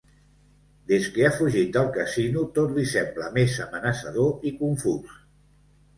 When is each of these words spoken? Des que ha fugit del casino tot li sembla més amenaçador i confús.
Des 0.91 1.09
que 1.17 1.27
ha 1.27 1.33
fugit 1.35 1.75
del 1.75 1.91
casino 1.99 2.45
tot 2.57 2.73
li 2.79 2.85
sembla 2.95 3.31
més 3.39 3.59
amenaçador 3.67 4.51
i 4.53 4.55
confús. 4.63 5.15